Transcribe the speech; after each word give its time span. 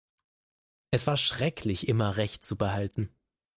Es 0.89 1.05
war 1.05 1.15
schrecklich, 1.15 1.87
immer 1.87 2.17
Recht 2.17 2.43
zu 2.43 2.57
behalten. 2.57 3.13